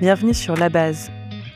Bienvenue 0.00 0.32
sur 0.32 0.54
La 0.54 0.68
Base, 0.68 1.10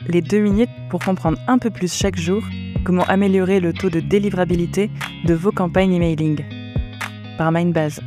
les 0.05 0.21
deux 0.21 0.41
minutes 0.41 0.69
pour 0.89 0.99
comprendre 0.99 1.39
un 1.47 1.57
peu 1.59 1.69
plus 1.69 1.93
chaque 1.93 2.17
jour 2.17 2.43
comment 2.83 3.03
améliorer 3.03 3.61
le 3.61 3.71
taux 3.71 3.89
de 3.89 4.01
délivrabilité 4.01 4.91
de 5.23 5.33
vos 5.33 5.53
campagnes 5.53 5.93
emailing. 5.93 6.43
Par 7.37 7.53
Mindbase. 7.53 8.01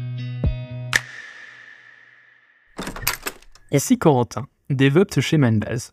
Ici 3.73 3.97
Corentin, 3.97 4.47
DevOps 4.69 5.21
chez 5.21 5.39
Mindbase. 5.39 5.93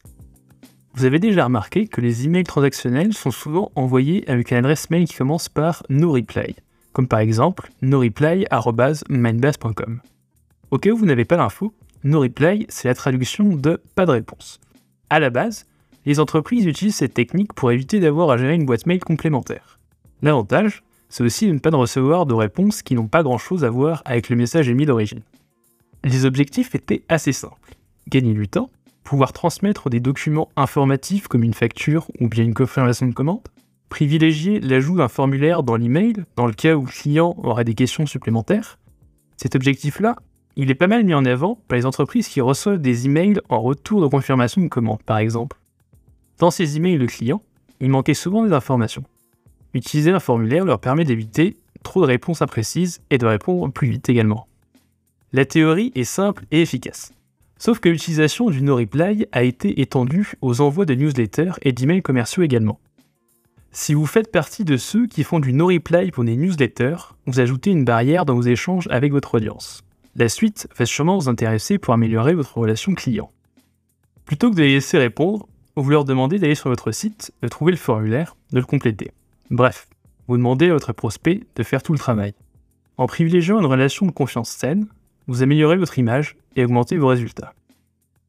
Vous 0.93 1.05
avez 1.05 1.19
déjà 1.19 1.45
remarqué 1.45 1.87
que 1.87 2.01
les 2.01 2.25
emails 2.25 2.43
transactionnels 2.43 3.13
sont 3.13 3.31
souvent 3.31 3.71
envoyés 3.75 4.29
avec 4.29 4.51
une 4.51 4.57
adresse 4.57 4.89
mail 4.89 5.07
qui 5.07 5.15
commence 5.15 5.47
par 5.47 5.83
NoReply, 5.89 6.57
comme 6.91 7.07
par 7.07 7.19
exemple 7.19 7.69
noreply.mindbase.com. 7.81 10.01
Au 10.69 10.79
cas 10.79 10.89
où 10.89 10.97
vous 10.97 11.05
n'avez 11.05 11.23
pas 11.23 11.37
l'info, 11.37 11.73
NoReply, 12.03 12.65
c'est 12.69 12.87
la 12.87 12.95
traduction 12.95 13.55
de 13.55 13.81
pas 13.95 14.05
de 14.05 14.11
réponse. 14.11 14.59
À 15.09 15.19
la 15.19 15.29
base, 15.29 15.65
les 16.05 16.19
entreprises 16.19 16.65
utilisent 16.65 16.95
cette 16.95 17.13
technique 17.13 17.53
pour 17.53 17.71
éviter 17.71 17.99
d'avoir 17.99 18.29
à 18.29 18.37
gérer 18.37 18.55
une 18.55 18.65
boîte 18.65 18.85
mail 18.85 18.99
complémentaire. 18.99 19.79
L'avantage, 20.21 20.83
c'est 21.09 21.23
aussi 21.23 21.47
de 21.47 21.53
ne 21.53 21.59
pas 21.59 21.69
recevoir 21.69 22.25
de 22.25 22.33
réponses 22.33 22.81
qui 22.81 22.95
n'ont 22.95 23.07
pas 23.07 23.23
grand-chose 23.23 23.63
à 23.63 23.69
voir 23.69 24.01
avec 24.05 24.29
le 24.29 24.35
message 24.35 24.67
émis 24.67 24.85
d'origine. 24.85 25.21
Les 26.03 26.25
objectifs 26.25 26.75
étaient 26.75 27.03
assez 27.07 27.31
simples. 27.31 27.75
Gagner 28.09 28.33
du 28.33 28.47
temps, 28.47 28.69
pouvoir 29.03 29.31
transmettre 29.31 29.89
des 29.89 29.99
documents 29.99 30.49
informatifs 30.55 31.27
comme 31.27 31.43
une 31.43 31.53
facture 31.53 32.07
ou 32.19 32.27
bien 32.27 32.43
une 32.43 32.53
confirmation 32.53 33.07
de 33.07 33.13
commande, 33.13 33.47
privilégier 33.89 34.59
l'ajout 34.59 34.97
d'un 34.97 35.07
formulaire 35.07 35.63
dans 35.63 35.75
l'email 35.75 36.15
dans 36.35 36.47
le 36.47 36.53
cas 36.53 36.75
où 36.75 36.85
le 36.85 36.91
client 36.91 37.35
aurait 37.43 37.63
des 37.63 37.75
questions 37.75 38.05
supplémentaires. 38.05 38.79
Cet 39.37 39.55
objectif-là, 39.55 40.17
il 40.55 40.69
est 40.69 40.75
pas 40.75 40.87
mal 40.87 41.03
mis 41.03 41.13
en 41.13 41.25
avant 41.25 41.59
par 41.67 41.77
les 41.77 41.85
entreprises 41.85 42.27
qui 42.27 42.41
reçoivent 42.41 42.79
des 42.79 43.05
emails 43.05 43.39
en 43.49 43.61
retour 43.61 44.01
de 44.01 44.07
confirmation 44.07 44.61
de 44.61 44.67
commande, 44.67 45.01
par 45.03 45.17
exemple. 45.17 45.57
Dans 46.39 46.51
ces 46.51 46.77
emails 46.77 46.99
de 46.99 47.05
clients, 47.05 47.41
il 47.79 47.89
manquait 47.89 48.13
souvent 48.13 48.43
des 48.45 48.53
informations. 48.53 49.03
Utiliser 49.73 50.11
un 50.11 50.19
formulaire 50.19 50.65
leur 50.65 50.79
permet 50.79 51.05
d'éviter 51.05 51.57
trop 51.83 52.01
de 52.01 52.07
réponses 52.07 52.41
imprécises 52.41 53.01
et 53.09 53.17
de 53.17 53.25
répondre 53.25 53.71
plus 53.71 53.89
vite 53.89 54.09
également. 54.09 54.47
La 55.31 55.45
théorie 55.45 55.91
est 55.95 56.03
simple 56.03 56.45
et 56.51 56.61
efficace. 56.61 57.13
Sauf 57.57 57.79
que 57.79 57.89
l'utilisation 57.89 58.49
du 58.49 58.61
no-reply 58.61 59.25
a 59.31 59.43
été 59.43 59.81
étendue 59.81 60.33
aux 60.41 60.61
envois 60.61 60.85
de 60.85 60.95
newsletters 60.95 61.53
et 61.61 61.71
d'emails 61.71 62.01
commerciaux 62.01 62.43
également. 62.43 62.79
Si 63.71 63.95
vous 63.95 64.05
faites 64.05 64.31
partie 64.31 64.65
de 64.65 64.77
ceux 64.77 65.07
qui 65.07 65.23
font 65.23 65.39
du 65.39 65.53
no-reply 65.53 66.11
pour 66.11 66.23
des 66.23 66.35
newsletters, 66.35 67.15
vous 67.25 67.39
ajoutez 67.39 67.71
une 67.71 67.85
barrière 67.85 68.25
dans 68.25 68.35
vos 68.35 68.43
échanges 68.43 68.87
avec 68.91 69.11
votre 69.11 69.35
audience. 69.35 69.83
La 70.15 70.29
suite 70.29 70.67
va 70.77 70.85
sûrement 70.85 71.17
vous 71.17 71.27
intéresser 71.27 71.79
pour 71.79 71.93
améliorer 71.93 72.35
votre 72.35 72.55
relation 72.57 72.93
client. 72.93 73.31
Plutôt 74.25 74.51
que 74.51 74.55
de 74.55 74.61
les 74.61 74.73
laisser 74.73 74.99
répondre, 74.99 75.47
vous 75.75 75.89
leur 75.89 76.05
demandez 76.05 76.37
d'aller 76.37 76.53
sur 76.53 76.69
votre 76.69 76.91
site, 76.91 77.33
de 77.41 77.47
trouver 77.47 77.71
le 77.71 77.77
formulaire, 77.77 78.35
de 78.51 78.59
le 78.59 78.65
compléter. 78.65 79.11
Bref, 79.49 79.87
vous 80.27 80.37
demandez 80.37 80.69
à 80.69 80.73
votre 80.73 80.93
prospect 80.93 81.41
de 81.55 81.63
faire 81.63 81.81
tout 81.81 81.93
le 81.93 81.99
travail. 81.99 82.35
En 82.97 83.07
privilégiant 83.07 83.59
une 83.59 83.65
relation 83.65 84.05
de 84.05 84.11
confiance 84.11 84.51
saine, 84.51 84.87
vous 85.25 85.41
améliorez 85.41 85.77
votre 85.77 85.97
image 85.97 86.37
et 86.55 86.63
augmentez 86.63 86.97
vos 86.97 87.07
résultats. 87.07 87.55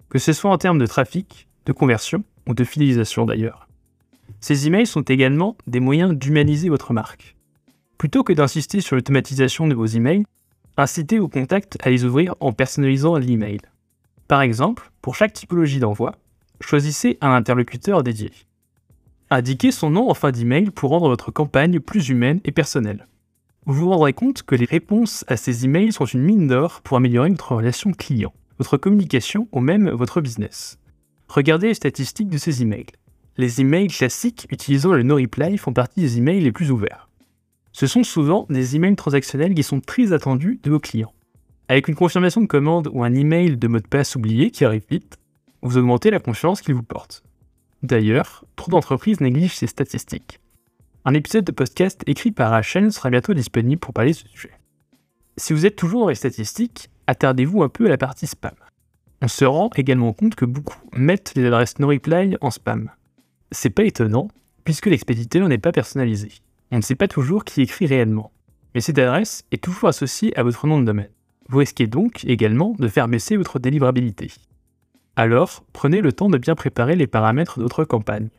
Que 0.08 0.18
ce 0.18 0.32
soit 0.32 0.50
en 0.50 0.58
termes 0.58 0.78
de 0.78 0.86
trafic, 0.86 1.48
de 1.66 1.72
conversion 1.72 2.24
ou 2.48 2.54
de 2.54 2.64
fidélisation 2.64 3.26
d'ailleurs. 3.26 3.68
Ces 4.40 4.66
emails 4.66 4.86
sont 4.86 5.02
également 5.02 5.56
des 5.66 5.80
moyens 5.80 6.14
d'humaniser 6.14 6.70
votre 6.70 6.94
marque. 6.94 7.36
Plutôt 7.98 8.24
que 8.24 8.32
d'insister 8.32 8.80
sur 8.80 8.96
l'automatisation 8.96 9.66
de 9.66 9.74
vos 9.74 9.86
emails, 9.86 10.24
incitez 10.76 11.18
vos 11.18 11.28
contacts 11.28 11.78
à 11.82 11.90
les 11.90 12.04
ouvrir 12.04 12.34
en 12.40 12.52
personnalisant 12.52 13.16
l'email. 13.16 13.60
Par 14.28 14.42
exemple, 14.42 14.90
pour 15.02 15.14
chaque 15.14 15.32
typologie 15.32 15.80
d'envoi, 15.80 16.14
choisissez 16.60 17.18
un 17.20 17.32
interlocuteur 17.32 18.02
dédié. 18.02 18.32
Indiquez 19.30 19.70
son 19.70 19.90
nom 19.90 20.10
en 20.10 20.14
fin 20.14 20.30
d'email 20.30 20.70
pour 20.70 20.90
rendre 20.90 21.08
votre 21.08 21.30
campagne 21.30 21.80
plus 21.80 22.08
humaine 22.08 22.40
et 22.44 22.52
personnelle 22.52 23.06
vous 23.66 23.74
vous 23.74 23.90
rendrez 23.90 24.12
compte 24.12 24.42
que 24.42 24.54
les 24.54 24.66
réponses 24.66 25.24
à 25.26 25.36
ces 25.36 25.64
emails 25.64 25.92
sont 25.92 26.04
une 26.04 26.22
mine 26.22 26.46
d'or 26.46 26.82
pour 26.82 26.98
améliorer 26.98 27.30
votre 27.30 27.52
relation 27.52 27.92
client, 27.92 28.34
votre 28.58 28.76
communication 28.76 29.48
ou 29.52 29.60
même 29.60 29.88
votre 29.88 30.20
business. 30.20 30.78
Regardez 31.28 31.68
les 31.68 31.74
statistiques 31.74 32.28
de 32.28 32.36
ces 32.36 32.62
emails. 32.62 32.86
Les 33.38 33.62
emails 33.62 33.88
classiques 33.88 34.46
utilisant 34.50 34.92
le 34.92 35.02
no-reply 35.02 35.56
font 35.56 35.72
partie 35.72 36.00
des 36.00 36.18
emails 36.18 36.40
les 36.40 36.52
plus 36.52 36.70
ouverts. 36.70 37.08
Ce 37.74 37.88
sont 37.88 38.04
souvent 38.04 38.46
des 38.50 38.76
emails 38.76 38.94
transactionnels 38.94 39.52
qui 39.52 39.64
sont 39.64 39.80
très 39.80 40.12
attendus 40.12 40.60
de 40.62 40.70
vos 40.70 40.78
clients. 40.78 41.12
Avec 41.68 41.88
une 41.88 41.96
confirmation 41.96 42.40
de 42.40 42.46
commande 42.46 42.88
ou 42.92 43.02
un 43.02 43.12
email 43.12 43.56
de 43.56 43.66
mot 43.66 43.80
de 43.80 43.88
passe 43.88 44.14
oublié 44.14 44.52
qui 44.52 44.64
arrive 44.64 44.84
vite, 44.88 45.18
vous 45.60 45.76
augmentez 45.76 46.12
la 46.12 46.20
confiance 46.20 46.62
qu'ils 46.62 46.76
vous 46.76 46.84
portent. 46.84 47.24
D'ailleurs, 47.82 48.44
trop 48.54 48.70
d'entreprises 48.70 49.20
négligent 49.20 49.56
ces 49.56 49.66
statistiques. 49.66 50.38
Un 51.04 51.14
épisode 51.14 51.44
de 51.44 51.50
podcast 51.50 52.04
écrit 52.06 52.30
par 52.30 52.52
Rachel 52.52 52.92
sera 52.92 53.10
bientôt 53.10 53.34
disponible 53.34 53.80
pour 53.80 53.92
parler 53.92 54.12
de 54.12 54.18
ce 54.18 54.28
sujet. 54.28 54.52
Si 55.36 55.52
vous 55.52 55.66
êtes 55.66 55.74
toujours 55.74 56.02
dans 56.02 56.10
les 56.10 56.14
statistiques, 56.14 56.90
attardez-vous 57.08 57.64
un 57.64 57.68
peu 57.68 57.86
à 57.86 57.88
la 57.88 57.98
partie 57.98 58.28
spam. 58.28 58.54
On 59.20 59.26
se 59.26 59.44
rend 59.44 59.70
également 59.74 60.12
compte 60.12 60.36
que 60.36 60.44
beaucoup 60.44 60.78
mettent 60.92 61.32
les 61.34 61.46
adresses 61.46 61.80
no 61.80 61.88
reply 61.88 62.36
en 62.40 62.52
spam. 62.52 62.92
C'est 63.50 63.70
pas 63.70 63.82
étonnant, 63.82 64.28
puisque 64.62 64.86
l'expéditeur 64.86 65.48
n'est 65.48 65.58
pas 65.58 65.72
personnalisé. 65.72 66.30
On 66.70 66.76
ne 66.76 66.82
sait 66.82 66.94
pas 66.94 67.08
toujours 67.08 67.44
qui 67.44 67.62
écrit 67.62 67.86
réellement. 67.86 68.32
Mais 68.74 68.80
cette 68.80 68.98
adresse 68.98 69.44
est 69.52 69.62
toujours 69.62 69.88
associée 69.88 70.36
à 70.38 70.42
votre 70.42 70.66
nom 70.66 70.80
de 70.80 70.84
domaine. 70.84 71.10
Vous 71.48 71.58
risquez 71.58 71.86
donc 71.86 72.24
également 72.24 72.74
de 72.78 72.88
faire 72.88 73.08
baisser 73.08 73.36
votre 73.36 73.58
délivrabilité. 73.58 74.32
Alors, 75.16 75.64
prenez 75.72 76.00
le 76.00 76.12
temps 76.12 76.28
de 76.28 76.38
bien 76.38 76.54
préparer 76.54 76.96
les 76.96 77.06
paramètres 77.06 77.58
de 77.58 77.64
votre 77.64 77.84
campagne. 77.84 78.30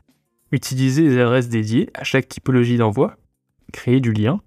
Utilisez 0.52 1.04
des 1.04 1.20
adresses 1.20 1.50
dédiées 1.50 1.90
à 1.94 2.04
chaque 2.04 2.28
typologie 2.28 2.78
d'envoi, 2.78 3.16
créer 3.72 4.02
du 4.02 4.12
lien, 4.12 4.42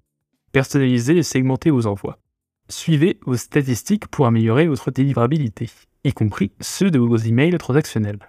personnaliser 0.51 1.17
et 1.17 1.23
segmenter 1.23 1.71
vos 1.71 1.87
envois. 1.87 2.19
Suivez 2.67 3.19
vos 3.25 3.35
statistiques 3.35 4.07
pour 4.07 4.27
améliorer 4.27 4.67
votre 4.67 4.91
délivrabilité, 4.91 5.69
y 6.03 6.13
compris 6.13 6.51
ceux 6.61 6.91
de 6.91 6.99
vos 6.99 7.17
emails 7.17 7.57
transactionnels. 7.57 8.19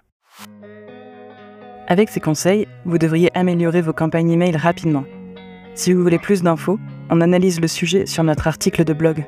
Avec 1.87 2.09
ces 2.09 2.19
conseils, 2.19 2.67
vous 2.85 2.97
devriez 2.97 3.35
améliorer 3.37 3.81
vos 3.81 3.93
campagnes 3.93 4.31
email 4.31 4.55
rapidement. 4.55 5.05
Si 5.73 5.93
vous 5.93 6.01
voulez 6.01 6.19
plus 6.19 6.43
d'infos, 6.43 6.79
on 7.09 7.21
analyse 7.21 7.61
le 7.61 7.67
sujet 7.67 8.05
sur 8.05 8.23
notre 8.23 8.47
article 8.47 8.83
de 8.83 8.93
blog. 8.93 9.25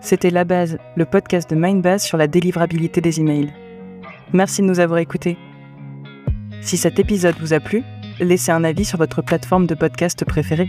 C'était 0.00 0.30
La 0.30 0.44
Base, 0.44 0.78
le 0.96 1.04
podcast 1.04 1.48
de 1.48 1.56
Mindbase 1.56 2.02
sur 2.02 2.18
la 2.18 2.26
délivrabilité 2.26 3.00
des 3.00 3.20
emails. 3.20 3.52
Merci 4.32 4.62
de 4.62 4.66
nous 4.66 4.80
avoir 4.80 4.98
écoutés. 4.98 5.38
Si 6.60 6.76
cet 6.76 6.98
épisode 6.98 7.36
vous 7.40 7.52
a 7.52 7.60
plu, 7.60 7.82
laissez 8.18 8.50
un 8.50 8.64
avis 8.64 8.84
sur 8.84 8.98
votre 8.98 9.22
plateforme 9.22 9.66
de 9.66 9.74
podcast 9.74 10.24
préférée. 10.24 10.68